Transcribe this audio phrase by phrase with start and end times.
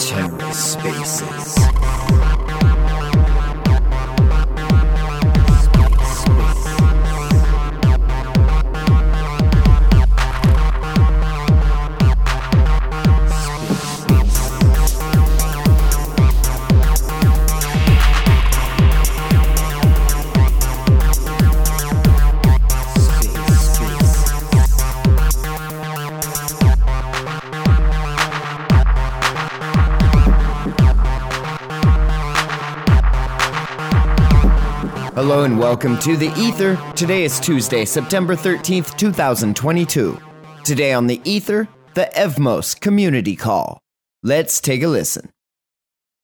[0.00, 1.60] TerraSpaces.
[35.30, 36.76] Hello and welcome to the Ether.
[36.96, 40.20] Today is Tuesday, September 13th, 2022.
[40.64, 43.78] Today on the Ether, the Evmos Community Call.
[44.24, 45.30] Let's take a listen.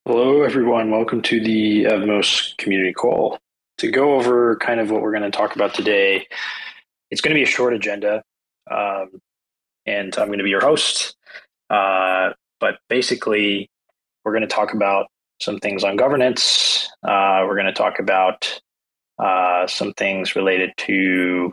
[0.06, 0.90] Hello, everyone.
[0.90, 3.38] Welcome to the Evmos Community Call.
[3.78, 6.26] To go over kind of what we're going to talk about today,
[7.12, 8.24] it's going to be a short agenda,
[8.68, 9.20] um,
[9.86, 11.14] and I'm going to be your host.
[11.70, 13.70] Uh, but basically,
[14.24, 15.06] we're going to talk about
[15.40, 16.90] some things on governance.
[17.04, 18.60] Uh, we're going to talk about
[19.18, 21.52] uh, some things related to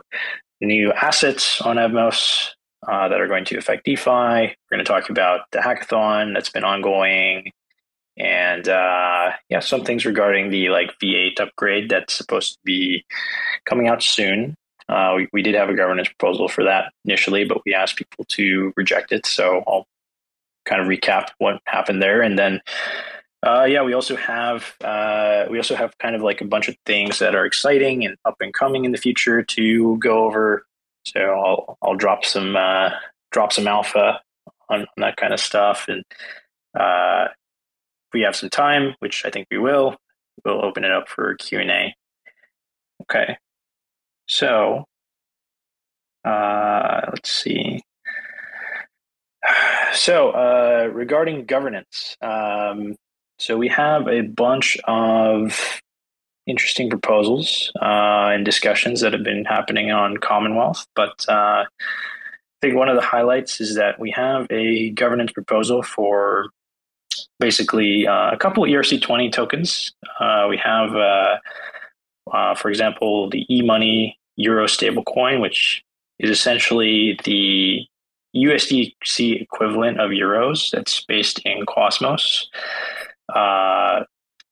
[0.60, 2.50] new assets on Evmos
[2.88, 4.10] uh, that are going to affect DeFi.
[4.10, 7.50] We're going to talk about the hackathon that's been ongoing,
[8.16, 13.04] and uh, yeah, some things regarding the like V8 upgrade that's supposed to be
[13.64, 14.54] coming out soon.
[14.88, 18.24] Uh, we, we did have a governance proposal for that initially, but we asked people
[18.28, 19.24] to reject it.
[19.24, 19.86] So I'll
[20.66, 22.60] kind of recap what happened there, and then
[23.44, 26.76] uh, yeah, we also have uh, we also have kind of like a bunch of
[26.86, 30.66] things that are exciting and up and coming in the future to go over.
[31.04, 32.90] So I'll I'll drop some uh,
[33.32, 34.20] drop some alpha
[34.70, 36.02] on, on, that kind of stuff, and
[36.78, 39.96] uh, if we have some time, which I think we will,
[40.44, 41.94] we'll open it up for Q and A.
[43.02, 43.36] Okay,
[44.26, 44.86] so
[46.24, 47.82] uh, let's see.
[49.92, 52.16] So uh, regarding governance.
[52.20, 52.96] Um,
[53.38, 55.80] so we have a bunch of
[56.46, 60.86] interesting proposals uh, and discussions that have been happening on Commonwealth.
[60.94, 61.66] But uh, I
[62.60, 66.50] think one of the highlights is that we have a governance proposal for
[67.40, 69.92] basically uh, a couple of ERC20 tokens.
[70.20, 71.36] Uh, we have, uh,
[72.32, 75.82] uh, for example, the e-money euro stablecoin, which
[76.18, 77.86] is essentially the
[78.36, 82.48] USDC equivalent of euros that's based in Cosmos.
[83.32, 84.04] Uh,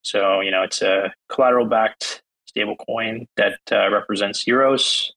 [0.03, 5.11] so, you know, it's a collateral backed stablecoin that uh, represents euros.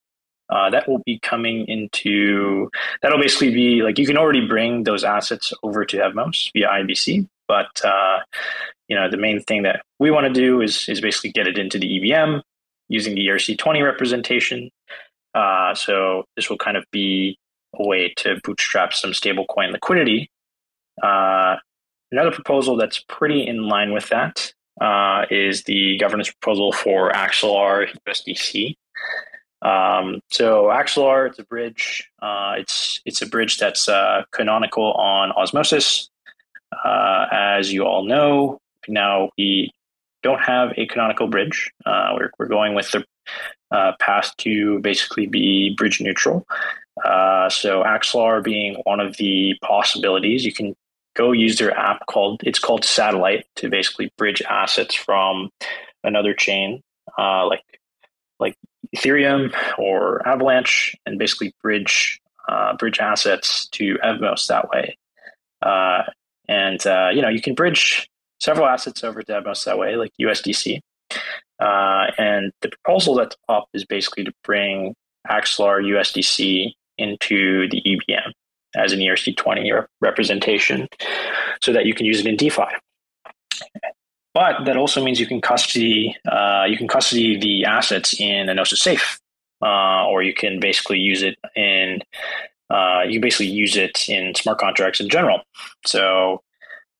[0.49, 2.69] Uh, that will be coming into,
[3.01, 7.27] that'll basically be like you can already bring those assets over to Evmos via IBC.
[7.47, 8.19] But, uh,
[8.87, 11.57] you know, the main thing that we want to do is, is basically get it
[11.57, 12.39] into the EVM
[12.89, 14.69] using the ERC20 representation.
[15.33, 17.37] Uh, so this will kind of be
[17.75, 20.29] a way to bootstrap some stablecoin liquidity.
[21.01, 21.57] Uh,
[22.11, 27.87] Another proposal that's pretty in line with that uh, is the governance proposal for Axelar
[28.07, 28.75] USDC.
[29.61, 32.09] Um, so Axelar, it's a bridge.
[32.21, 36.09] Uh, it's it's a bridge that's uh, canonical on Osmosis.
[36.83, 39.71] Uh, as you all know, now we
[40.21, 41.71] don't have a canonical bridge.
[41.85, 43.03] Uh, we're we're going with the
[43.71, 46.45] uh, path to basically be bridge neutral.
[47.03, 50.75] so Axelar being one of the possibilities, you can
[51.15, 55.49] go use their app called it's called Satellite to basically bridge assets from
[56.03, 56.81] another chain
[57.17, 57.63] uh, like
[58.39, 58.55] like
[58.95, 64.97] Ethereum or Avalanche, and basically bridge uh, bridge assets to Evmos that way.
[65.61, 66.03] Uh,
[66.47, 68.09] and uh, you know you can bridge
[68.39, 70.79] several assets over to Evmos that way, like USDC.
[71.59, 74.93] Uh, and the proposal that's up is basically to bring
[75.29, 78.31] Axelar USDC into the EVM
[78.75, 80.87] as an ERC20 representation
[81.61, 82.63] so that you can use it in DeFi.
[84.33, 88.53] But that also means you can custody uh, you can custody the assets in a
[88.53, 89.19] Gnosis safe,
[89.61, 92.01] uh, or you can basically use it in
[92.69, 95.41] uh, you basically use it in smart contracts in general.
[95.85, 96.41] So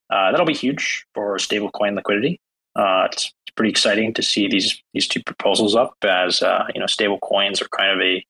[0.09, 2.39] uh, that'll be huge for stablecoin liquidity.
[2.75, 6.87] Uh, it's, pretty exciting to see these these two proposals up as uh, you know
[6.87, 8.21] stable coins are kind of a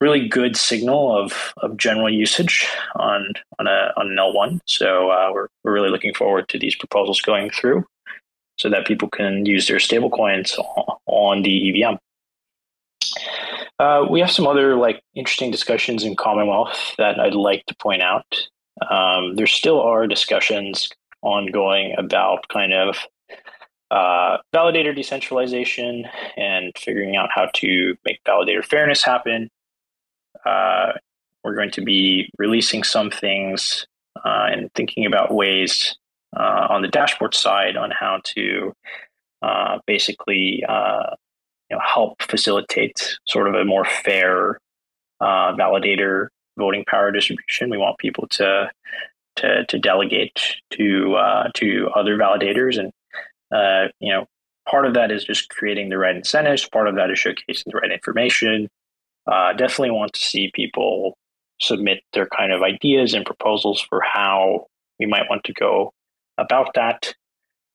[0.00, 2.66] really good signal of, of general usage
[2.96, 4.60] on on a on an L1.
[4.66, 7.84] So uh, we're we're really looking forward to these proposals going through,
[8.56, 10.58] so that people can use their stablecoins
[11.06, 11.96] on the EVM.
[13.78, 18.02] Uh, we have some other like interesting discussions in Commonwealth that I'd like to point
[18.02, 18.26] out.
[18.90, 20.88] Um, there still are discussions
[21.22, 22.96] ongoing about kind of
[23.90, 26.06] uh, validator decentralization
[26.36, 29.48] and figuring out how to make validator fairness happen
[30.44, 30.92] uh,
[31.44, 33.86] we're going to be releasing some things
[34.24, 35.96] uh, and thinking about ways
[36.36, 38.72] uh, on the dashboard side on how to
[39.42, 41.14] uh, basically uh,
[41.70, 44.58] you know, help facilitate sort of a more fair
[45.20, 47.70] uh, validator voting power distribution.
[47.70, 48.70] We want people to
[49.36, 54.26] to, to delegate to to other validators, and you know,
[54.68, 56.68] part of that is just creating the right incentives.
[56.68, 58.68] Part of that is showcasing the right information.
[59.30, 61.16] Uh, definitely want to see people
[61.60, 64.66] submit their kind of ideas and proposals for how
[64.98, 65.92] we might want to go
[66.38, 67.14] about that.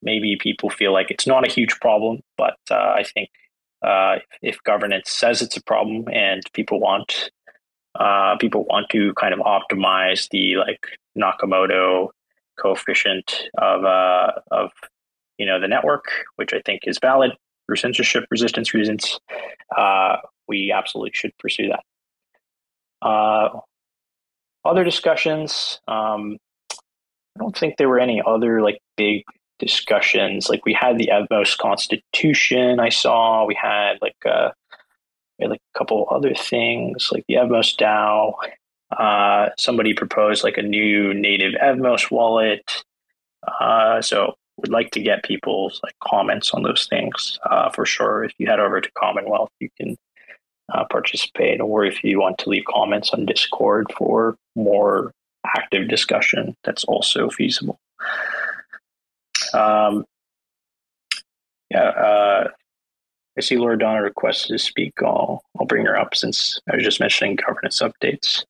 [0.02, 3.30] Maybe people feel like it's not a huge problem, but uh, I think
[3.82, 7.30] uh, if governance says it's a problem and people want
[7.94, 10.84] uh, people want to kind of optimize the like
[11.16, 12.08] Nakamoto
[12.58, 14.70] coefficient of uh, of
[15.38, 16.04] you know the network,
[16.36, 17.32] which I think is valid
[17.66, 19.20] for censorship resistance reasons.
[19.76, 20.16] Uh,
[20.48, 21.84] we absolutely should pursue that.
[23.06, 23.60] Uh,
[24.64, 25.80] other discussions.
[25.88, 26.38] Um,
[26.72, 29.24] I don't think there were any other like big
[29.58, 30.48] discussions.
[30.48, 32.80] Like we had the Evmos Constitution.
[32.80, 34.50] I saw we had like uh,
[35.38, 38.34] we had like a couple other things like the Evmos DAO.
[38.96, 42.84] Uh, somebody proposed like a new native Evmos wallet.
[43.60, 48.24] Uh, so would like to get people's like comments on those things uh, for sure.
[48.24, 49.96] If you head over to Commonwealth, you can
[50.72, 55.12] uh, participate, or if you want to leave comments on Discord for more
[55.46, 57.78] active discussion, that's also feasible.
[59.52, 60.04] Um,
[61.70, 62.48] yeah, uh,
[63.36, 64.94] I see Loredana requested to speak.
[65.02, 68.44] I'll, I'll bring her up since I was just mentioning governance updates.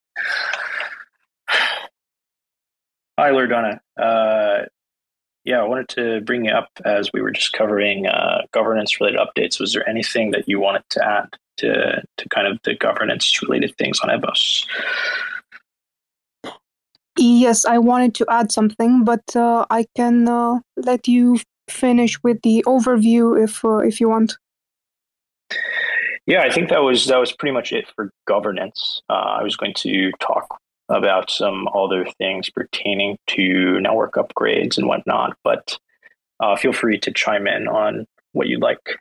[3.18, 3.78] Hi, Loredana.
[3.96, 4.66] Uh,
[5.44, 9.20] yeah, I wanted to bring you up as we were just covering uh, governance related
[9.20, 9.60] updates.
[9.60, 11.28] Was there anything that you wanted to add
[11.58, 14.66] to, to kind of the governance related things on Evmos?
[17.16, 22.42] Yes, I wanted to add something, but uh, I can uh, let you finish with
[22.42, 24.36] the overview if uh, if you want.
[26.26, 29.02] Yeah, I think that was that was pretty much it for governance.
[29.08, 30.58] Uh, I was going to talk
[30.88, 35.78] about some other things pertaining to network upgrades and whatnot, but
[36.40, 38.98] uh, feel free to chime in on what you'd like.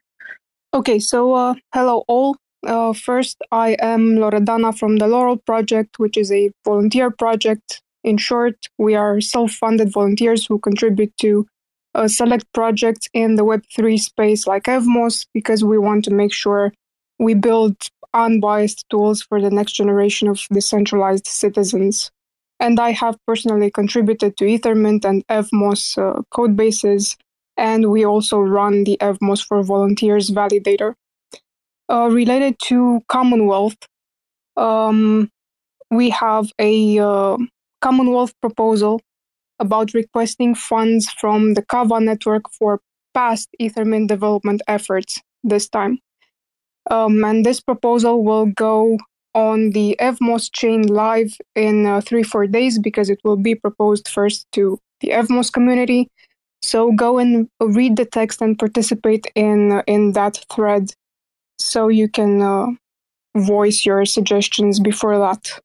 [0.73, 2.37] Okay, so uh, hello all.
[2.65, 7.81] Uh, first, I am Loredana from the Laurel Project, which is a volunteer project.
[8.03, 11.45] In short, we are self funded volunteers who contribute to
[11.95, 16.73] uh, select projects in the Web3 space like Evmos because we want to make sure
[17.19, 17.75] we build
[18.13, 22.11] unbiased tools for the next generation of decentralized citizens.
[22.59, 27.17] And I have personally contributed to Ethermint and Evmos uh, code bases,
[27.57, 30.95] and we also run the Evmos for Volunteers validator.
[31.89, 33.77] Uh, related to Commonwealth,
[34.57, 35.29] um,
[35.91, 37.37] we have a uh,
[37.81, 39.01] Commonwealth proposal
[39.59, 42.79] about requesting funds from the Kava network for
[43.13, 45.99] past Ethermint development efforts this time.
[46.89, 48.97] Um, and this proposal will go
[49.35, 54.07] on the Evmos chain live in uh, three, four days because it will be proposed
[54.07, 56.07] first to the Evmos community.
[56.61, 60.91] So go and read the text and participate in in that thread,
[61.57, 62.67] so you can uh,
[63.35, 65.59] voice your suggestions before that.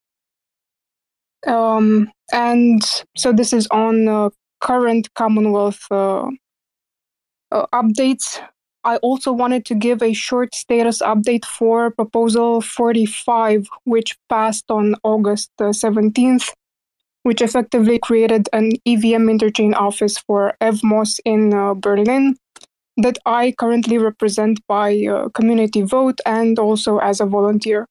[1.46, 2.82] Um, and
[3.16, 4.30] so this is on uh,
[4.60, 6.28] current Commonwealth uh,
[7.50, 8.40] uh, updates.
[8.84, 14.94] I also wanted to give a short status update for Proposal 45, which passed on
[15.02, 16.52] August 17th,
[17.22, 22.36] which effectively created an EVM interchain office for Evmos in uh, Berlin
[22.98, 27.86] that I currently represent by uh, community vote and also as a volunteer.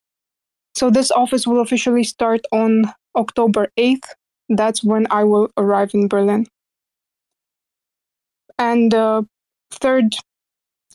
[0.76, 4.10] So this office will officially start on October 8th.
[4.50, 6.46] That's when I will arrive in Berlin.
[8.60, 9.24] And uh,
[9.72, 10.16] third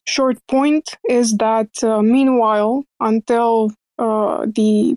[0.07, 4.97] short point is that uh, meanwhile, until uh, the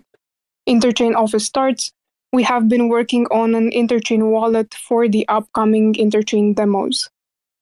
[0.68, 1.92] interchain office starts,
[2.32, 7.08] we have been working on an interchain wallet for the upcoming interchain demos.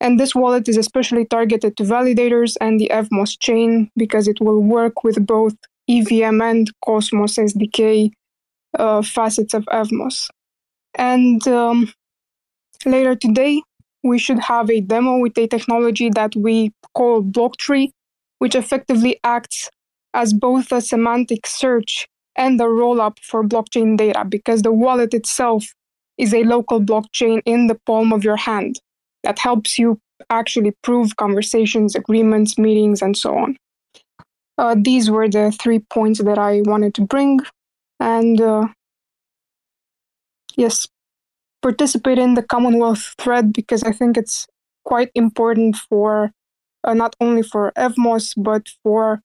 [0.05, 4.61] And this wallet is especially targeted to validators and the Evmos chain because it will
[4.61, 5.55] work with both
[5.89, 8.11] EVM and Cosmos SDK
[8.79, 10.29] uh, facets of Evmos.
[10.95, 11.91] And um,
[12.85, 13.63] later today,
[14.03, 17.89] we should have a demo with a technology that we call Blocktree,
[18.41, 19.71] which effectively acts
[20.13, 22.07] as both a semantic search
[22.37, 25.65] and a rollup for blockchain data because the wallet itself
[26.19, 28.81] is a local blockchain in the palm of your hand
[29.25, 29.99] that helps you
[30.31, 33.57] actually prove conversations, agreements, meetings, and so on.
[34.57, 37.41] Uh, these were the three points that I wanted to bring.
[38.01, 38.69] and uh,
[40.57, 40.87] yes,
[41.63, 44.47] participate in the Commonwealth thread because I think it's
[44.85, 46.33] quite important for
[46.85, 49.21] uh, not only for Evmos but for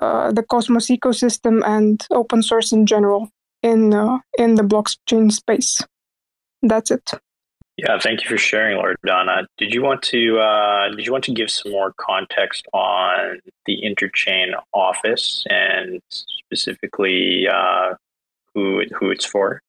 [0.00, 3.28] uh, the Cosmos ecosystem and open source in general
[3.62, 5.80] in uh, in the blockchain space.
[6.62, 7.10] That's it.
[7.78, 9.46] Yeah, thank you for sharing, Loredana.
[9.56, 13.80] Did you want to uh, did you want to give some more context on the
[13.82, 17.94] Interchain office and specifically uh,
[18.54, 19.62] who who it's for?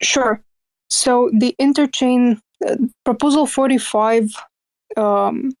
[0.00, 0.40] Sure.
[0.88, 4.30] So the Interchain uh, proposal forty five
[4.96, 5.52] um,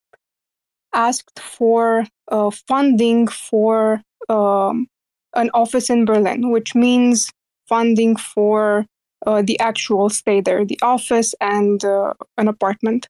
[0.94, 4.86] asked for uh, funding for um,
[5.34, 7.30] an office in Berlin, which means
[7.68, 8.86] funding for
[9.28, 13.06] uh, the actual stay there, the office and uh, an apartment.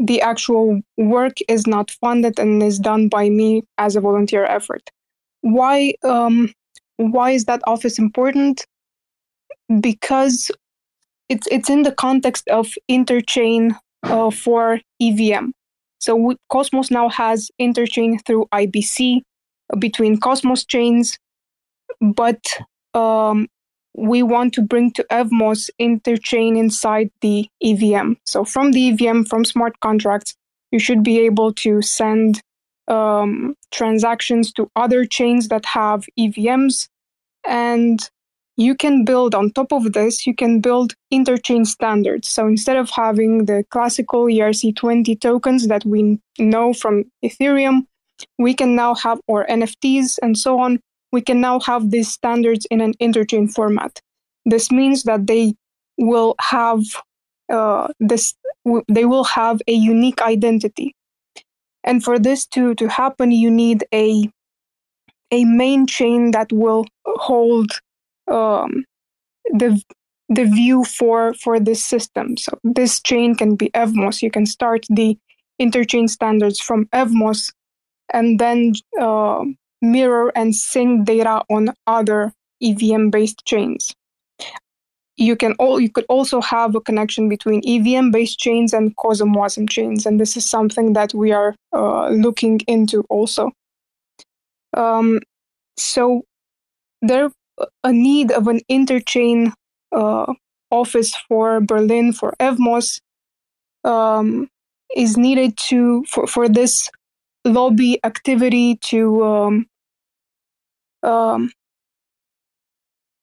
[0.00, 4.90] The actual work is not funded and is done by me as a volunteer effort.
[5.42, 5.94] Why?
[6.02, 6.52] Um,
[6.96, 8.66] why is that office important?
[9.80, 10.50] Because
[11.28, 15.50] it's it's in the context of interchain uh, for EVM.
[16.00, 19.20] So we, Cosmos now has interchain through IBC
[19.78, 21.16] between Cosmos chains,
[22.00, 22.42] but
[22.94, 23.46] um,
[23.94, 28.14] we want to bring to Evmos interchain inside the EVM.
[28.24, 30.34] So from the EVM, from smart contracts,
[30.70, 32.40] you should be able to send
[32.88, 36.88] um, transactions to other chains that have EVMs.
[37.46, 38.00] And
[38.56, 42.28] you can build on top of this, you can build interchain standards.
[42.28, 47.86] So instead of having the classical ERC20 tokens that we know from Ethereum,
[48.38, 50.78] we can now have, or NFTs and so on,
[51.12, 54.00] we can now have these standards in an interchain format.
[54.44, 55.54] This means that they
[55.98, 56.80] will have
[57.52, 58.34] uh, this
[58.88, 60.94] they will have a unique identity.
[61.82, 64.30] And for this to, to happen, you need a
[65.30, 67.70] a main chain that will hold
[68.28, 68.84] um,
[69.52, 69.82] the
[70.28, 72.36] the view for for this system.
[72.36, 74.22] So this chain can be Evmos.
[74.22, 75.16] You can start the
[75.60, 77.52] interchain standards from Evmos,
[78.12, 79.44] and then uh,
[79.82, 82.32] mirror and sync data on other
[82.62, 83.94] EVM based chains.
[85.16, 89.68] You can all you could also have a connection between EVM based chains and CosmWasm
[89.68, 93.52] chains, and this is something that we are uh, looking into also.
[94.74, 95.20] Um,
[95.76, 96.24] so
[97.02, 97.30] there
[97.84, 99.52] a need of an interchain
[99.92, 100.32] uh,
[100.70, 103.00] office for Berlin for Evmos
[103.84, 104.48] um,
[104.96, 106.88] is needed to for, for this
[107.44, 109.66] lobby activity to um,
[111.02, 111.50] um,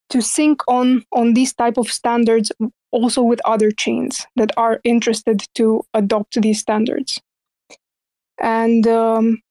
[0.10, 2.52] to sync on on these type of standards
[2.92, 7.22] also with other chains that are interested to adopt these standards.
[8.40, 9.42] And um,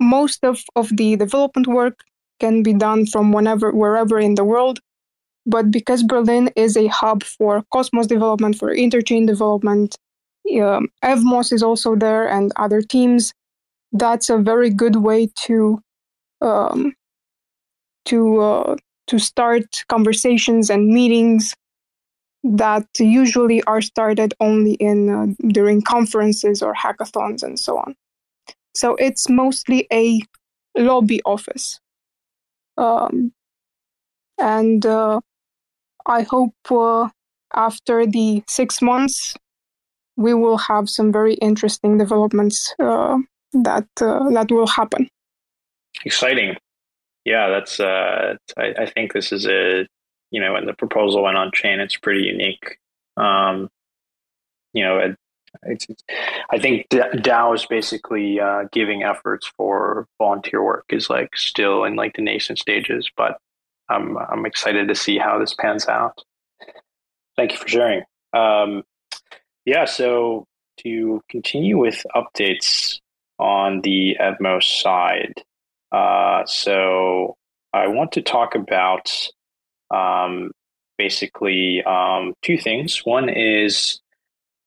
[0.00, 2.04] most of, of the development work
[2.40, 4.78] can be done from whenever wherever in the world
[5.44, 9.96] but because berlin is a hub for cosmos development for interchain development
[10.60, 13.32] um, evmos is also there and other teams
[13.92, 15.80] that's a very good way to
[16.40, 16.94] um,
[18.04, 18.76] to uh,
[19.06, 21.54] to start conversations and meetings
[22.44, 27.94] that usually are started only in uh, during conferences or hackathons and so on.
[28.74, 30.20] So it's mostly a
[30.76, 31.80] lobby office,
[32.76, 33.32] um,
[34.38, 35.20] and uh,
[36.06, 37.08] I hope uh,
[37.54, 39.34] after the six months
[40.16, 43.18] we will have some very interesting developments uh,
[43.52, 45.08] that uh, that will happen.
[46.04, 46.56] Exciting
[47.28, 49.86] yeah, that's uh, I, I, think this is a
[50.30, 52.78] you know when the proposal went on chain, it's pretty unique.
[53.18, 53.68] Um,
[54.72, 55.16] you know, it,
[55.62, 55.86] it's,
[56.50, 61.96] I think DAO is basically uh, giving efforts for volunteer work is like still in
[61.96, 63.38] like the nascent stages, but
[63.90, 66.18] I'm I'm excited to see how this pans out.
[67.36, 68.04] Thank you for sharing.
[68.32, 68.84] Um,
[69.66, 70.46] yeah, so
[70.78, 73.00] to continue with updates
[73.38, 75.34] on the Evmos side,
[75.92, 77.36] uh, so
[77.72, 79.10] I want to talk about
[79.90, 80.50] um,
[80.96, 83.04] basically um, two things.
[83.04, 84.00] One is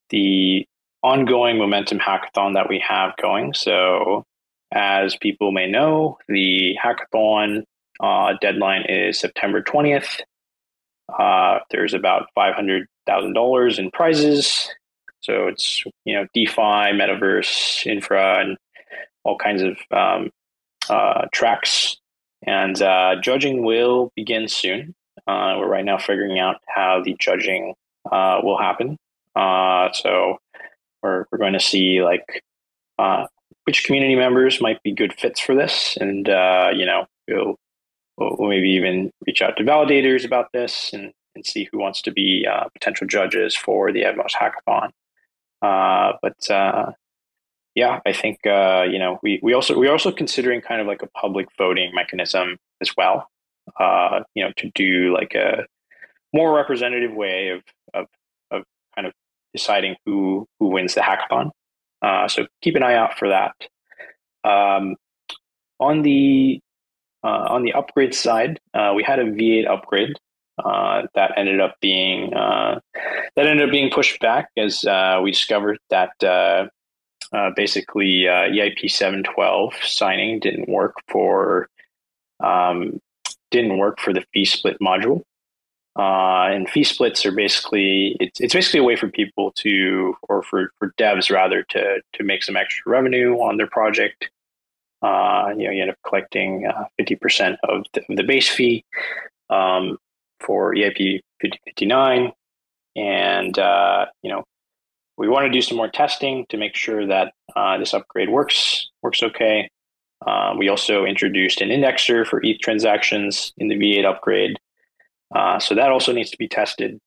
[0.09, 0.65] the
[1.03, 3.53] ongoing momentum hackathon that we have going.
[3.53, 4.25] So,
[4.71, 7.63] as people may know, the hackathon
[7.99, 10.21] uh, deadline is September 20th.
[11.11, 14.69] Uh, there's about $500,000 in prizes.
[15.21, 18.57] So it's, you know, DeFi, metaverse, infra, and
[19.23, 20.31] all kinds of um,
[20.89, 21.97] uh, tracks.
[22.45, 24.95] And uh, judging will begin soon.
[25.27, 27.75] Uh, we're right now figuring out how the judging
[28.11, 28.97] uh, will happen.
[29.35, 30.37] Uh, so
[31.03, 32.41] we're, we're going to see like
[33.65, 35.97] which community members might be good fits for this.
[35.97, 37.55] And, you know, we'll,
[38.17, 42.01] we'll, we'll, maybe even reach out to validators about this and, and see who wants
[42.03, 44.89] to be uh, potential judges for the Evmos hackathon.
[45.61, 46.91] Uh, but uh,
[47.75, 51.01] yeah, I think uh, you know we we also we're also considering kind of like
[51.01, 53.27] a public voting mechanism as well.
[53.79, 55.65] Uh, you know, to do like a
[56.33, 57.61] more representative way of
[57.93, 58.07] of
[58.51, 58.63] of
[58.95, 59.13] kind of
[59.53, 61.51] deciding who who wins the hackathon.
[62.01, 63.53] Uh, so keep an eye out for that.
[64.43, 64.95] Um,
[65.79, 66.59] on the
[67.23, 70.15] uh, on the upgrade side, uh, we had a V8 upgrade
[70.63, 72.79] uh, that ended up being uh,
[73.35, 76.11] that ended up being pushed back as uh, we discovered that
[77.55, 81.69] basically EIP 712 signing didn't work for
[82.41, 82.99] um,
[83.51, 85.23] didn't work for the fee split module.
[85.99, 90.41] Uh, and fee splits are basically it's, it's basically a way for people to or
[90.41, 94.29] for, for devs rather to to make some extra revenue on their project
[95.01, 98.85] uh, you know you end up collecting uh, 50% of the, the base fee
[99.49, 99.97] um,
[100.45, 102.31] for eip 5059
[102.95, 104.43] and uh, you know
[105.17, 108.89] we want to do some more testing to make sure that uh, this upgrade works
[109.01, 109.69] works okay
[110.25, 114.57] uh, we also introduced an indexer for ETH transactions in the V8 upgrade
[115.35, 116.99] uh, so that also needs to be tested.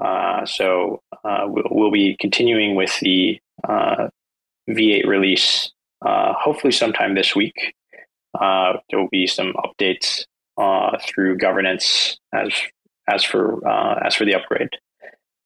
[0.00, 4.08] Uh, so uh, we'll, we'll, be continuing with the uh,
[4.68, 5.70] V8 release,
[6.02, 7.74] hopefully sometime this week.
[8.38, 10.24] there will be some updates
[11.06, 12.52] through governance as
[13.08, 13.66] as for
[14.04, 14.70] as for the upgrade.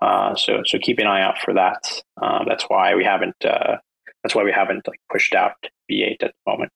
[0.02, 2.02] so so keep an eye out for that.
[2.46, 5.54] that's why we haven't that's why we haven't like pushed out
[5.90, 6.72] V8 at the moment.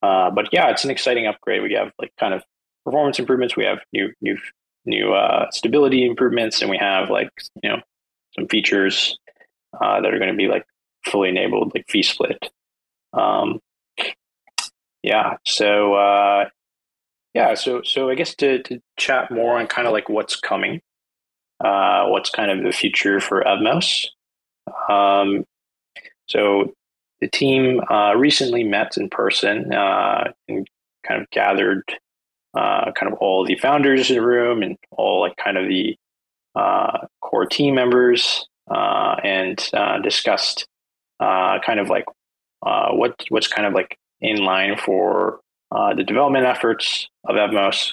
[0.00, 1.62] but yeah, it's an exciting upgrade.
[1.62, 2.42] We have like kind of
[2.84, 3.56] performance improvements.
[3.56, 4.38] We have new new
[4.86, 7.30] new uh, stability improvements, and we have like
[7.62, 7.82] you know
[8.34, 9.18] some features
[9.78, 10.64] uh, that are going to be like
[11.04, 12.50] fully enabled, like fee split.
[13.12, 13.60] Um,
[15.02, 15.36] yeah.
[15.46, 16.46] So uh,
[17.36, 17.52] yeah.
[17.52, 20.80] So so I guess to to chat more on kind of like what's coming,
[21.62, 24.06] uh, what's kind of the future for Evmos.
[24.88, 25.44] Um,
[26.26, 26.72] so
[27.20, 30.66] the team uh, recently met in person uh, and
[31.06, 31.82] kind of gathered
[32.56, 35.94] uh, kind of all the founders in the room and all like kind of the
[36.54, 40.66] uh, core team members uh, and uh, discussed
[41.20, 42.06] kind of like
[42.62, 47.92] what what's kind of like in line for the development efforts of Evmos.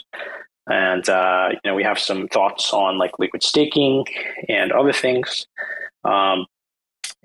[0.67, 4.05] And you know we have some thoughts on like liquid staking
[4.47, 5.45] and other things.
[6.05, 6.45] Um,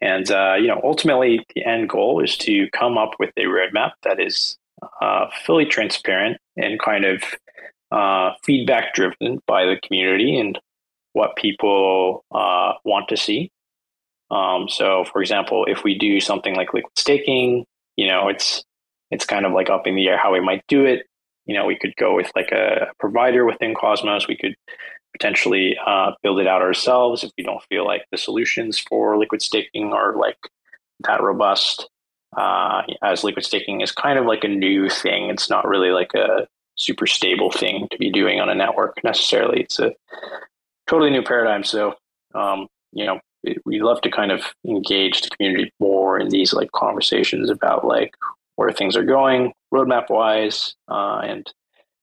[0.00, 3.92] and uh, you know, ultimately, the end goal is to come up with a roadmap
[4.04, 4.56] that is
[5.00, 7.22] uh, fully transparent and kind of
[7.90, 10.58] uh, feedback driven by the community and
[11.14, 13.50] what people uh, want to see.
[14.30, 17.64] Um, so, for example, if we do something like liquid staking,
[17.96, 18.62] you know, it's
[19.10, 21.06] it's kind of like up in the air how we might do it.
[21.46, 24.28] You know, we could go with like a provider within Cosmos.
[24.28, 24.54] We could
[25.12, 29.42] potentially uh, build it out ourselves if we don't feel like the solutions for liquid
[29.42, 30.36] staking are like
[31.00, 31.88] that robust
[32.36, 35.30] uh, as liquid staking is kind of like a new thing.
[35.30, 39.62] It's not really like a super stable thing to be doing on a network necessarily.
[39.62, 39.92] It's a
[40.86, 41.64] totally new paradigm.
[41.64, 41.94] So,
[42.34, 43.20] um, you know,
[43.64, 48.12] we love to kind of engage the community more in these like conversations about like
[48.58, 50.74] where things are going roadmap wise.
[50.90, 51.46] Uh, and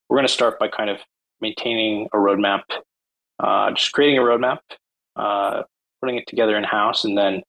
[0.08, 1.00] we're going to start by kind of
[1.42, 2.62] maintaining a roadmap,
[3.44, 4.60] uh, just creating a roadmap,
[5.18, 5.64] uh,
[6.02, 7.44] putting it together in house, and then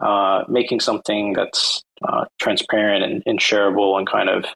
[0.00, 4.46] uh, making something that's uh, transparent and, and, shareable and kind of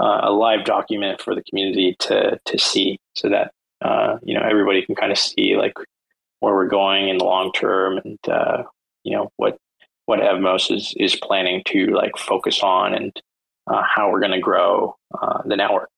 [0.00, 3.52] uh, a live document for the community to to see, so that
[4.24, 5.74] you know everybody can kind of see like
[6.40, 8.18] where we're going in the long term and
[9.04, 9.56] you know what
[10.06, 13.12] what Evmos is is planning to like focus on and
[13.66, 14.96] uh, how we're going to grow
[15.44, 15.90] the network.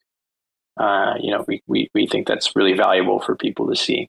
[0.78, 4.08] you know, we, we we think that's really valuable for people to see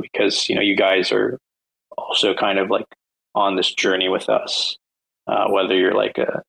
[0.00, 1.38] because you know you guys are
[1.96, 2.86] also kind of like
[3.34, 4.76] on this journey with us.
[5.26, 6.42] Uh, whether you're like a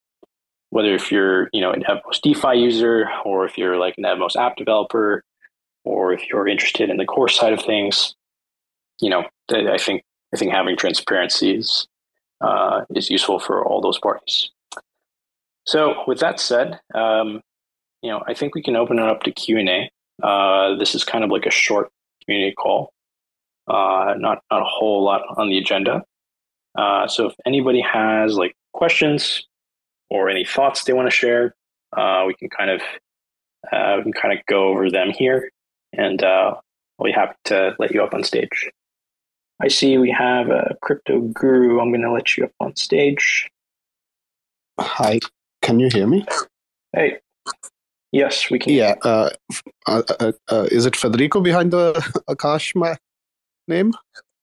[0.72, 4.36] whether if you're you know an Evmos DeFi user or if you're like an Evmos
[4.36, 5.24] app developer
[5.84, 8.16] or if you're interested in the core side of things,
[9.00, 11.88] you know I think I think having transparency is
[12.42, 14.50] uh, is useful for all those parties.
[15.66, 17.42] So with that said, um,
[18.02, 19.90] you know I think we can open it up to Q and A.
[20.22, 21.90] Uh, this is kind of like a short
[22.26, 22.94] community call,
[23.68, 26.04] uh, not not a whole lot on the agenda.
[26.76, 29.48] Uh, so if anybody has like questions
[30.10, 31.56] or any thoughts they want to share,
[31.96, 32.82] uh, we can kind of
[33.72, 35.50] uh, we can kind of go over them here,
[35.94, 36.56] and uh,
[37.00, 38.70] I'll be happy to let you up on stage.
[39.62, 41.80] I see we have a crypto guru.
[41.80, 43.50] I'm going to let you up on stage.
[44.80, 45.20] Hi,
[45.64, 46.26] can you hear me?
[46.92, 47.20] Hey.
[48.12, 48.74] Yes, we can.
[48.74, 48.94] Yeah.
[49.02, 49.32] Uh,
[49.88, 51.94] uh, uh, uh, is it Federico behind the
[52.30, 52.96] Akash ma-
[53.68, 53.94] name?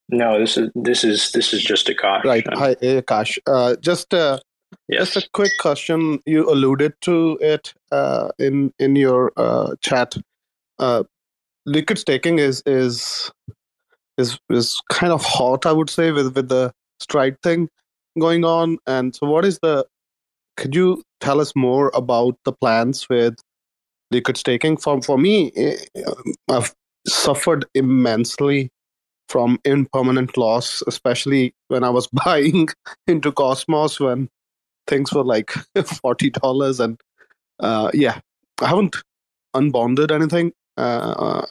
[0.09, 2.25] No, this is this is this is just Akash.
[2.25, 2.45] Right.
[2.55, 3.39] Hi, Akash.
[3.47, 4.41] Uh, just uh,
[4.89, 5.15] yes.
[5.15, 6.19] just a quick question.
[6.27, 10.17] You alluded to it uh, in in your uh, chat.
[10.81, 11.05] Uh,
[11.65, 13.31] liquid staking is is
[14.19, 17.69] is is kind of hot, I would say, with with the stride thing
[18.19, 18.79] going on.
[18.89, 19.87] And so, what is the?
[20.61, 23.35] Could you tell us more about the plans with
[24.11, 24.77] liquid staking?
[24.77, 25.77] For for me, eh,
[26.51, 26.75] I've
[27.09, 28.71] suffered immensely
[29.31, 32.69] from impermanent loss, especially when I was buying
[33.07, 34.29] into Cosmos when
[34.87, 35.51] things were like
[36.03, 37.01] forty dollars, and
[37.61, 38.21] uh, yeah,
[38.61, 38.97] I haven't
[39.57, 40.53] unbonded anything.
[40.77, 41.47] Uh,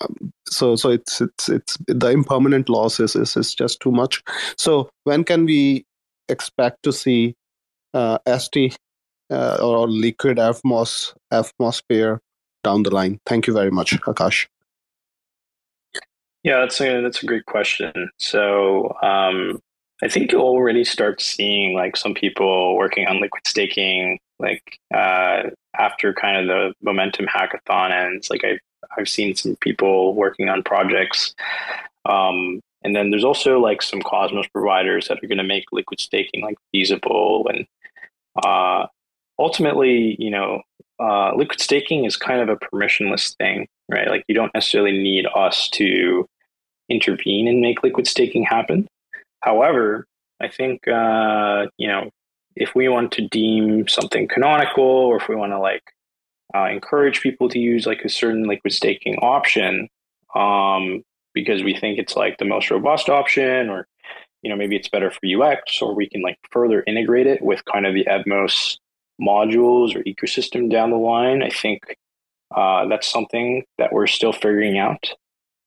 [0.47, 4.21] so so it's it's it's the impermanent loss is, is is just too much.
[4.55, 5.83] So when can we
[6.27, 7.35] expect to see
[7.95, 8.77] uh, ST
[9.29, 11.13] uh, or liquid Evmos
[11.89, 12.21] pair
[12.63, 13.19] down the line?
[13.25, 14.47] Thank you very much, Akash.
[16.43, 18.11] Yeah, that's a that's a great question.
[18.17, 19.61] So um,
[20.01, 25.43] I think you'll already start seeing like some people working on liquid staking, like uh,
[25.77, 28.29] after kind of the momentum hackathon ends.
[28.29, 28.59] Like I've
[28.97, 31.35] I've seen some people working on projects,
[32.05, 35.99] um, and then there's also like some Cosmos providers that are going to make liquid
[35.99, 37.67] staking like feasible and
[38.45, 38.87] uh,
[39.39, 40.61] ultimately, you know,
[40.99, 44.07] uh, liquid staking is kind of a permissionless thing right?
[44.07, 46.27] Like you don't necessarily need us to
[46.87, 48.87] intervene and make liquid staking happen.
[49.41, 50.05] However,
[50.39, 52.09] I think uh, you know
[52.55, 55.83] if we want to deem something canonical, or if we want to like
[56.55, 59.89] uh, encourage people to use like a certain liquid staking option,
[60.35, 63.87] um, because we think it's like the most robust option, or
[64.43, 67.63] you know maybe it's better for UX, or we can like further integrate it with
[67.65, 68.77] kind of the Evmos
[69.19, 71.43] modules or ecosystem down the line.
[71.43, 71.97] I think
[72.55, 75.11] uh, that's something that we're still figuring out.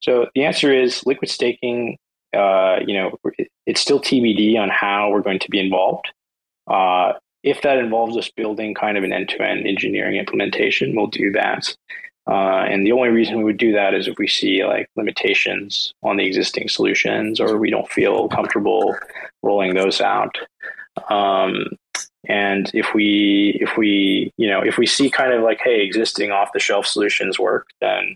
[0.01, 1.97] So the answer is liquid staking.
[2.35, 3.17] Uh, you know,
[3.65, 6.09] it's still TBD on how we're going to be involved.
[6.67, 7.13] Uh,
[7.43, 11.75] if that involves us building kind of an end-to-end engineering implementation, we'll do that.
[12.25, 15.93] Uh, and the only reason we would do that is if we see like limitations
[16.03, 18.95] on the existing solutions, or we don't feel comfortable
[19.41, 20.37] rolling those out.
[21.09, 21.65] Um,
[22.27, 26.31] and if we if we you know if we see kind of like hey existing
[26.31, 28.15] off the shelf solutions work then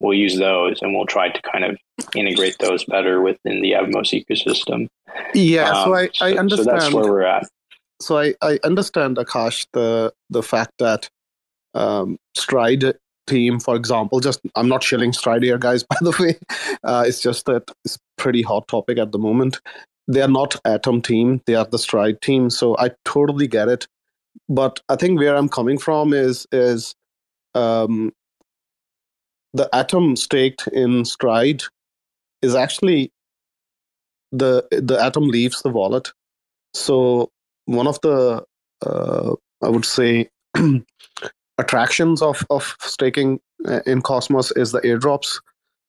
[0.00, 1.76] we'll use those and we'll try to kind of
[2.14, 4.88] integrate those better within the Evmos ecosystem.
[5.34, 6.66] Yeah, um, so I, I understand.
[6.66, 7.48] So that's where we're at.
[8.00, 11.08] So I, I understand, Akash, the the fact that
[11.74, 12.94] um, Stride
[13.26, 15.82] team, for example, just I'm not shilling Stride here, guys.
[15.88, 16.38] By the way,
[16.84, 19.60] uh, it's just that it's pretty hot topic at the moment
[20.08, 23.86] they are not atom team they are the stride team so i totally get it.
[24.48, 26.94] But i think where i'm coming from is is
[27.54, 28.12] um,
[29.54, 31.62] the atom staked in stride
[32.42, 33.12] is actually
[34.32, 36.12] the the atom leaves the wallet.
[36.74, 37.30] So
[37.64, 38.44] one of the
[38.84, 40.28] uh, i would say
[41.58, 45.40] attractions of of staking uh, in cosmos is the airdrops.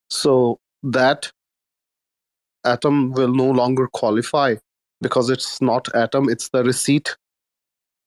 [0.08, 1.30] So that
[2.64, 4.54] atom will no longer qualify
[5.00, 7.16] because it's not atom it's the receipt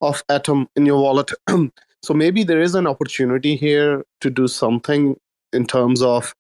[0.02, 1.32] of atom in your wallet.
[2.04, 5.16] So maybe there is an opportunity here to do something
[5.54, 6.36] in terms of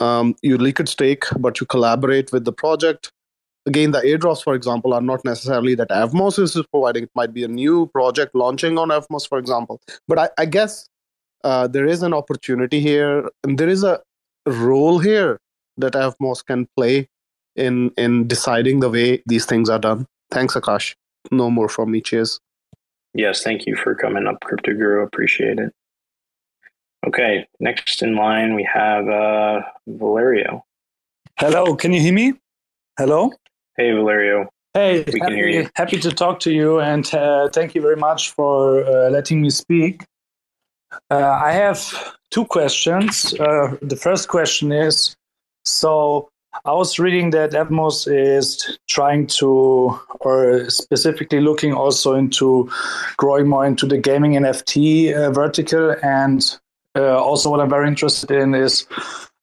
[0.00, 3.12] um, you liquid stake but you collaborate with the project.
[3.66, 7.02] Again the airdrops for example are not necessarily that evmos is providing.
[7.02, 9.82] It might be a new project launching on evmos for example.
[10.08, 10.88] But i, I guess
[11.44, 14.00] uh, there is an opportunity here and there is a
[14.46, 15.38] role here
[15.76, 17.06] that evmos can play
[17.56, 20.06] in in deciding the way these things are done.
[20.30, 20.94] Thanks, Akash.
[21.30, 22.00] No more from me.
[22.00, 22.40] Cheers.
[23.14, 25.02] Yes, thank you for coming up, Crypto Guru.
[25.02, 25.72] Appreciate it.
[27.06, 30.64] Okay, next in line we have uh, Valerio.
[31.38, 32.34] Hello, can you hear me?
[32.98, 33.32] Hello.
[33.76, 34.48] Hey, Valerio.
[34.74, 35.68] Hey, we happy, can hear you.
[35.74, 39.50] Happy to talk to you, and uh, thank you very much for uh, letting me
[39.50, 40.04] speak.
[41.10, 43.32] Uh, I have two questions.
[43.38, 45.16] Uh, the first question is
[45.64, 46.28] so
[46.64, 52.70] I was reading that Evmos is trying to, or specifically looking also into
[53.16, 55.94] growing more into the gaming NFT uh, vertical.
[56.02, 56.42] And
[56.96, 58.86] uh, also, what I'm very interested in is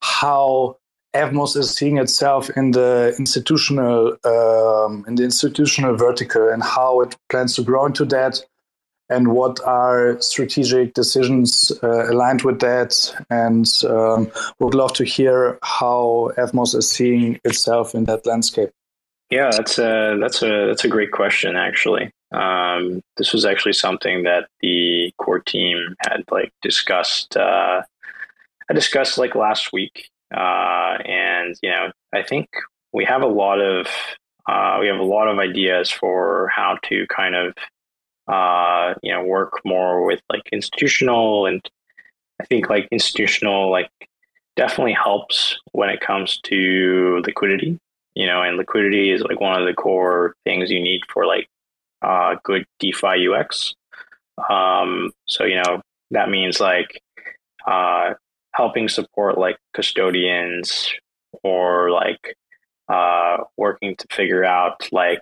[0.02, 0.78] how
[1.14, 7.16] Evmos is seeing itself in the institutional um, in the institutional vertical and how it
[7.30, 8.42] plans to grow into that
[9.14, 13.14] and what are strategic decisions uh, aligned with that.
[13.30, 18.72] And um, would love to hear how evmos is seeing itself in that landscape.
[19.30, 22.12] Yeah that's a that's a that's a great question actually.
[22.32, 27.38] Um, this was actually something that the core team had like discussed.
[27.38, 27.84] Uh,
[28.70, 32.50] I discussed like last week, uh, and you know, I think
[32.92, 33.88] we have a lot of
[34.48, 37.54] uh, we have a lot of ideas for how to kind of
[38.28, 41.62] uh, you know work more with like institutional and
[42.42, 43.90] I think like institutional like
[44.56, 47.80] definitely helps when it comes to liquidity
[48.16, 51.48] you know and liquidity is like one of the core things you need for like
[52.04, 53.74] uh, good DeFi UX.
[54.50, 55.82] Um, so you know
[56.12, 57.02] that means like
[57.68, 58.14] uh,
[58.54, 60.92] helping support like custodians
[61.44, 62.36] or like
[62.90, 65.22] uh, working to figure out like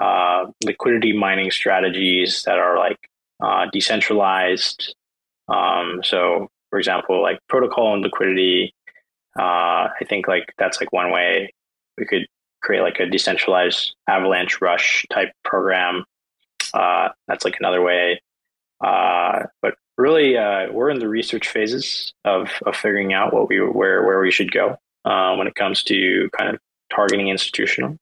[0.00, 2.98] uh, liquidity mining strategies that are like
[3.42, 4.94] uh, decentralized.
[5.48, 8.74] Um, so, for example, like protocol and liquidity.
[9.38, 11.52] Uh, I think like that's like one way
[11.98, 12.26] we could
[12.62, 16.04] create like a decentralized avalanche rush type program
[16.72, 18.20] uh, that's like another way.
[18.82, 24.04] Uh, but really, we're in the research phases of, of figuring out what we where
[24.04, 26.60] where we should go when it comes to kind of
[26.94, 27.96] targeting institutional.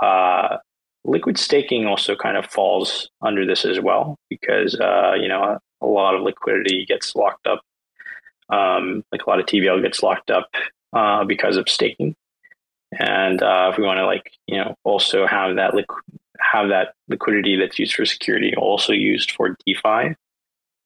[0.00, 0.58] Uh,
[1.04, 5.60] liquid staking also kind of falls under this as well because uh, you know a,
[5.82, 7.60] a, lot of liquidity gets locked up.
[8.50, 10.48] Um, like a lot of TVL gets locked up
[11.26, 12.14] because of staking.
[12.98, 16.02] And if we want to like you know also have that liquid
[16.40, 20.14] have that liquidity that's used for security also used for DeFi.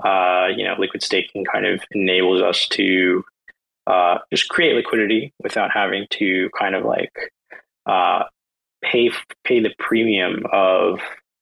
[0.05, 3.25] Uh, you know, liquid staking kind of enables us to
[3.87, 7.13] uh, just create liquidity without having to kind of like
[7.87, 8.25] uh,
[8.83, 9.11] pay
[9.45, 11.01] pay the premium of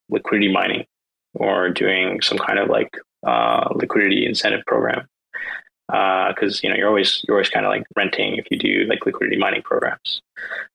[0.09, 0.85] liquidity mining
[1.35, 2.96] or doing some kind of like
[3.27, 5.07] uh, liquidity incentive program.
[5.88, 8.85] Because uh, you know you're always you're always kind of like renting if you do
[8.88, 10.20] like liquidity mining programs.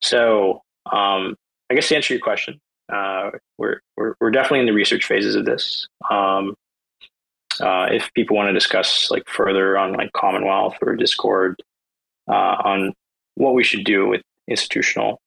[0.01, 1.35] So um,
[1.69, 2.59] I guess to answer your question,
[2.91, 5.87] uh, we're, we're, we're definitely in the research phases of this.
[6.09, 6.55] Um,
[7.59, 11.61] uh, if people want to discuss like further on like Commonwealth or Discord
[12.27, 12.93] uh, on
[13.35, 15.19] what we should do with institutional,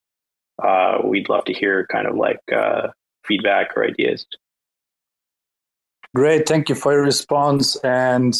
[0.62, 2.88] uh, we'd love to hear kind of like uh,
[3.24, 4.26] feedback or ideas.
[6.14, 8.36] Great, thank you for your response, and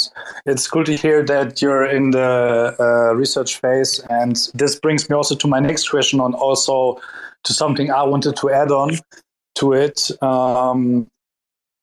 [0.46, 3.98] it's cool to hear that you're in the uh, research phase.
[4.08, 7.00] And this brings me also to my next question on also
[7.42, 8.92] to something I wanted to add on
[9.56, 10.10] to it.
[10.22, 11.08] Um,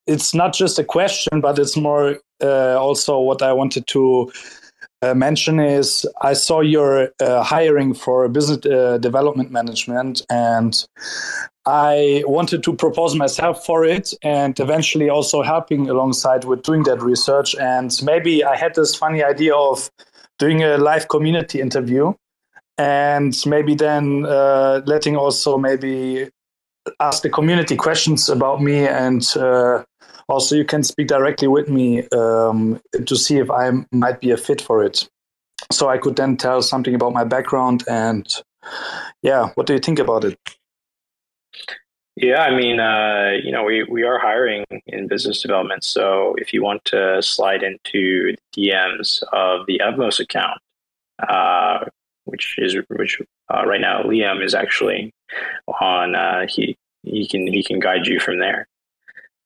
[0.08, 4.32] it's not just a question, but it's more uh, also what I wanted to
[5.02, 10.74] uh, mention is I saw your uh, hiring for business uh, development management, and
[11.66, 17.02] I wanted to propose myself for it, and eventually also helping alongside with doing that
[17.02, 17.56] research.
[17.56, 19.90] And maybe I had this funny idea of
[20.40, 22.14] doing a live community interview
[22.82, 26.30] and maybe then uh, letting also maybe
[27.00, 29.84] ask the community questions about me and uh,
[30.32, 34.38] also you can speak directly with me um, to see if i might be a
[34.38, 35.10] fit for it
[35.72, 38.42] so i could then tell something about my background and
[39.22, 40.38] yeah what do you think about it
[42.16, 46.54] yeah i mean uh, you know we, we are hiring in business development so if
[46.54, 50.60] you want to slide into dms of the evmos account
[51.28, 51.86] uh,
[52.26, 53.22] which is which
[53.54, 55.14] uh, right now Liam is actually
[55.82, 56.16] on.
[56.16, 58.68] Uh, he he can he can guide you from there.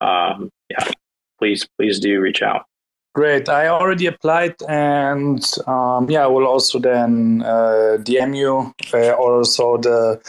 [0.01, 0.91] Um, yeah,
[1.39, 2.65] please please do reach out.
[3.13, 3.47] Great.
[3.47, 9.77] I already applied, and um, yeah, I will also then uh, DM you uh, also
[9.77, 10.19] the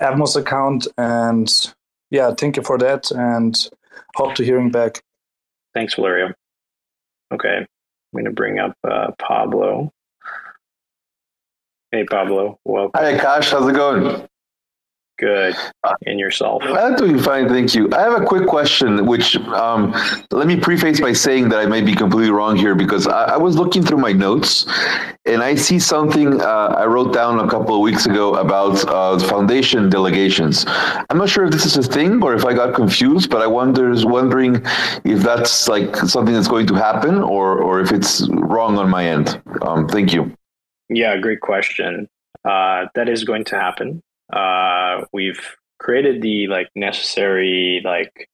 [0.00, 1.50] Evmos account, and
[2.10, 3.56] yeah, thank you for that, and
[4.14, 5.02] hope to hearing back.
[5.74, 6.32] Thanks, Valerio.
[7.34, 7.66] Okay, I'm
[8.12, 9.92] going to bring up uh, Pablo.
[11.90, 12.60] Hey, Pablo.
[12.64, 12.92] Welcome.
[12.94, 13.50] Hi, Akash.
[13.50, 14.28] How's it going?
[15.18, 15.56] Good.
[16.04, 16.62] And yourself?
[16.62, 17.88] I'm doing fine, thank you.
[17.94, 19.94] I have a quick question, which um,
[20.30, 23.36] let me preface by saying that I may be completely wrong here because I, I
[23.38, 24.66] was looking through my notes
[25.24, 29.18] and I see something uh, I wrote down a couple of weeks ago about uh,
[29.18, 30.66] foundation delegations.
[30.66, 33.46] I'm not sure if this is a thing or if I got confused, but I
[33.46, 34.56] wonders wondering
[35.04, 39.06] if that's like something that's going to happen or or if it's wrong on my
[39.06, 39.40] end.
[39.62, 40.36] Um, thank you.
[40.90, 42.08] Yeah, great question.
[42.44, 44.02] Uh, that is going to happen.
[44.32, 48.28] Uh, we've created the like necessary like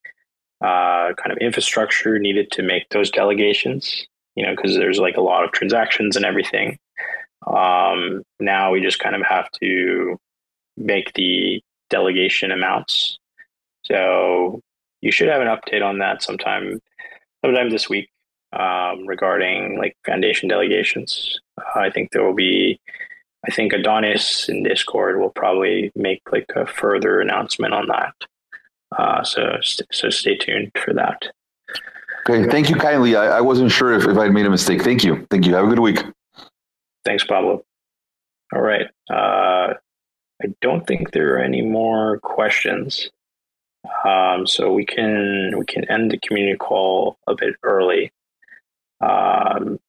[0.62, 4.07] uh, kind of infrastructure needed to make those delegations.
[4.35, 6.78] You know, because there's like a lot of transactions and everything.
[7.46, 10.16] Um, now we just kind of have to
[10.76, 13.18] make the delegation amounts.
[13.85, 14.61] So
[15.00, 16.81] you should have an update on that sometime,
[17.44, 18.09] sometime this week
[18.52, 21.40] um, regarding like foundation delegations.
[21.74, 22.81] I think there will be,
[23.46, 28.14] I think Adonis in Discord will probably make like a further announcement on that.
[28.96, 29.59] Uh, so
[29.90, 31.22] so stay tuned for that.
[32.28, 33.16] Okay, thank you kindly.
[33.16, 34.83] I, I wasn't sure if, if I'd made a mistake.
[34.83, 35.26] Thank you.
[35.28, 35.55] Thank you.
[35.55, 36.05] Have a good week.
[37.05, 37.64] Thanks, Pablo.
[38.55, 38.87] All right.
[39.11, 39.74] Uh,
[40.42, 43.11] I don't think there are any more questions.
[44.05, 48.12] Um, so we can we can end the community call a bit early.
[49.00, 49.81] Um,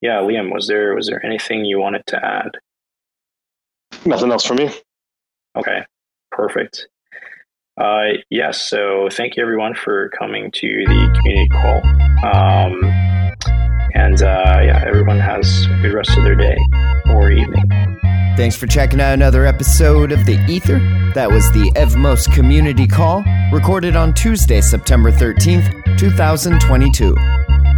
[0.00, 2.52] yeah, Liam, was there was there anything you wanted to add?
[4.04, 4.70] Nothing else for me.
[5.56, 5.84] Okay,
[6.30, 6.88] perfect.
[7.80, 11.82] Uh, yes, so thank you everyone for coming to the community call.
[12.24, 12.84] Um,
[13.94, 16.58] and uh, yeah, everyone has a good rest of their day
[17.10, 17.98] or evening.
[18.36, 20.78] Thanks for checking out another episode of The Ether.
[21.14, 27.14] That was the Evmos Community Call, recorded on Tuesday, September 13th, 2022.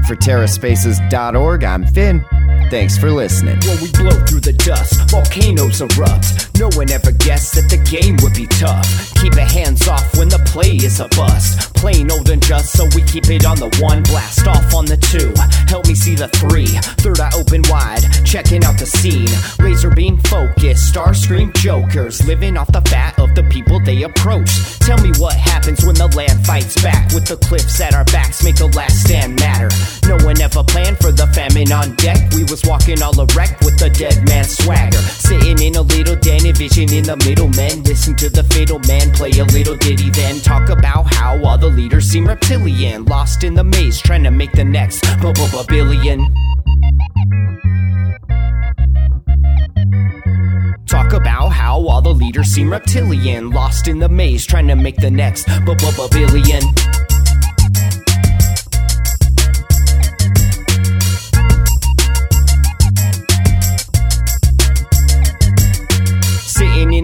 [0.06, 2.24] For TerraSpaces.org, I'm Finn.
[2.70, 3.60] Thanks for listening.
[3.66, 6.58] When we blow through the dust, volcanoes erupt.
[6.58, 9.14] No one ever guessed that the game would be tough.
[9.16, 11.61] Keep it hands off when the play is a bust.
[11.82, 14.04] Plain old and just, so we keep it on the one.
[14.04, 15.34] Blast off on the two.
[15.66, 16.70] Help me see the three.
[17.02, 19.26] Third eye open wide, checking out the scene.
[19.58, 22.24] Laser beam focus, star scream jokers.
[22.24, 24.78] Living off the fat of the people they approach.
[24.78, 27.10] Tell me what happens when the land fights back.
[27.10, 29.66] With the cliffs at our backs, make the last stand matter.
[30.06, 32.30] No one ever planned for the famine on deck.
[32.30, 35.02] We was walking all erect with the dead man swagger.
[35.18, 37.82] Sitting in a little den, vision in the middle, men.
[37.82, 41.71] Listen to the fatal man play a little ditty, then talk about how all the
[41.72, 43.04] leaders seem reptilian.
[43.04, 45.04] Lost in the maze, trying to make the next
[45.68, 46.20] billion.
[50.86, 53.50] Talk about how all the leaders seem reptilian.
[53.50, 55.46] Lost in the maze, trying to make the next
[56.10, 56.62] billion.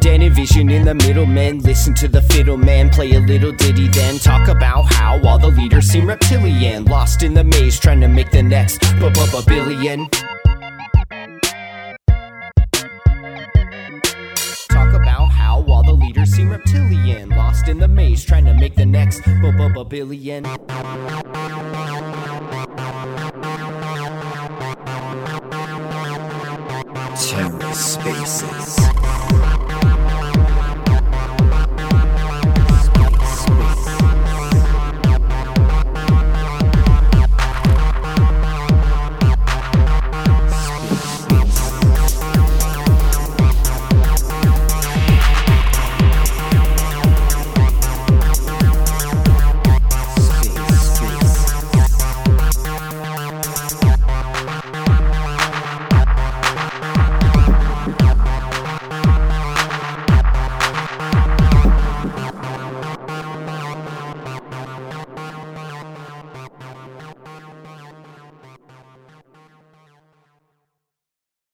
[0.00, 1.58] Little envision in the middle men.
[1.58, 5.48] Listen to the fiddle man play a little ditty, then talk about how all the
[5.48, 6.84] leaders seem reptilian.
[6.86, 8.80] Lost in the maze, trying to make the next
[9.46, 10.08] billion.
[14.68, 17.28] Talk about how all the leaders seem reptilian.
[17.30, 20.44] Lost in the maze, trying to make the next billion.
[27.20, 28.80] TerraSpaces.